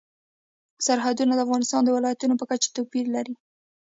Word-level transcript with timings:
سرحدونه 0.85 1.33
د 1.35 1.39
افغانستان 1.45 1.81
د 1.83 1.89
ولایاتو 1.95 2.39
په 2.41 2.45
کچه 2.49 2.69
توپیر 2.77 3.05
لري. 3.15 3.33